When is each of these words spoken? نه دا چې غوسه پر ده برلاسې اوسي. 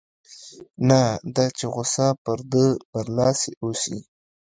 نه 0.89 1.01
دا 1.35 1.45
چې 1.57 1.65
غوسه 1.73 2.07
پر 2.23 2.39
ده 2.51 2.65
برلاسې 2.91 3.51
اوسي. 3.63 3.97